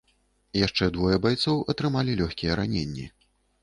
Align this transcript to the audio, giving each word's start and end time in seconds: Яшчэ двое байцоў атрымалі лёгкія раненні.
Яшчэ 0.59 0.87
двое 0.95 1.17
байцоў 1.27 1.63
атрымалі 1.77 2.19
лёгкія 2.25 2.51
раненні. 2.65 3.11